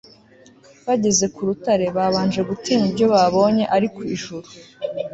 [0.85, 4.47] bageze ku rutare, babanje gutinya ibyo babonye, ariko ijuru